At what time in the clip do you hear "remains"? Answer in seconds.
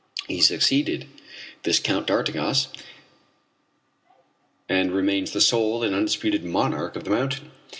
4.91-5.29